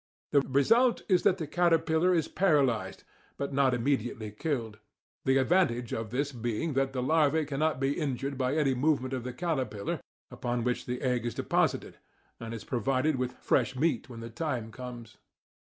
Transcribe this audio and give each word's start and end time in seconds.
The 0.31 0.41
result 0.41 1.03
is 1.07 1.21
that 1.21 1.37
the 1.37 1.45
caterpillar 1.45 2.11
is 2.11 2.27
paralyzed, 2.27 3.03
but 3.37 3.53
not 3.53 3.75
immediately 3.75 4.31
killed, 4.31 4.79
the 5.25 5.37
advantage 5.37 5.93
of 5.93 6.09
this 6.09 6.31
being 6.31 6.73
that 6.73 6.91
the 6.91 7.03
larva 7.03 7.45
cannot 7.45 7.79
be 7.79 7.93
injured 7.99 8.35
by 8.35 8.55
any 8.55 8.73
movement 8.73 9.13
of 9.13 9.23
the 9.23 9.31
caterpillar, 9.31 10.01
upon 10.31 10.63
which 10.63 10.87
the 10.87 11.03
egg 11.03 11.23
is 11.23 11.35
deposited, 11.35 11.99
and 12.39 12.51
is 12.51 12.63
provided 12.63 13.17
with 13.17 13.33
fresh 13.37 13.75
meat 13.75 14.09
when 14.09 14.21
the 14.21 14.31
time 14.31 14.71
comes. 14.71 15.17